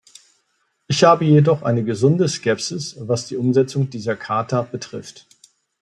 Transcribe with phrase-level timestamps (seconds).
[0.87, 5.27] Ich habe jedoch eine gesunde Skepsis, was die Umsetzung dieser Charta betrifft.